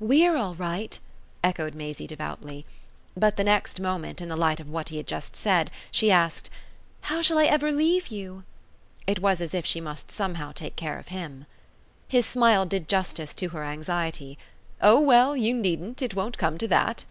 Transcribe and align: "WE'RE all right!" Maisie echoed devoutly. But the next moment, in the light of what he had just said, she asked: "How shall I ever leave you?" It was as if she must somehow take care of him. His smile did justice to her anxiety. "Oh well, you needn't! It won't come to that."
"WE'RE 0.00 0.34
all 0.34 0.54
right!" 0.54 0.98
Maisie 1.42 1.42
echoed 1.44 2.08
devoutly. 2.08 2.64
But 3.14 3.36
the 3.36 3.44
next 3.44 3.78
moment, 3.78 4.22
in 4.22 4.30
the 4.30 4.34
light 4.36 4.58
of 4.58 4.70
what 4.70 4.88
he 4.88 4.96
had 4.96 5.06
just 5.06 5.36
said, 5.36 5.70
she 5.90 6.10
asked: 6.10 6.48
"How 7.02 7.20
shall 7.20 7.36
I 7.36 7.44
ever 7.44 7.70
leave 7.70 8.08
you?" 8.08 8.44
It 9.06 9.18
was 9.18 9.42
as 9.42 9.52
if 9.52 9.66
she 9.66 9.82
must 9.82 10.10
somehow 10.10 10.52
take 10.52 10.76
care 10.76 10.98
of 10.98 11.08
him. 11.08 11.44
His 12.08 12.24
smile 12.24 12.64
did 12.64 12.88
justice 12.88 13.34
to 13.34 13.50
her 13.50 13.62
anxiety. 13.62 14.38
"Oh 14.80 14.98
well, 15.00 15.36
you 15.36 15.52
needn't! 15.52 16.00
It 16.00 16.14
won't 16.14 16.38
come 16.38 16.56
to 16.56 16.68
that." 16.68 17.04